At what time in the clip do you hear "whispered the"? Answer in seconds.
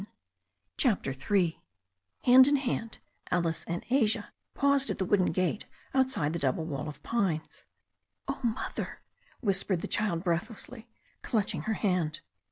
9.41-9.87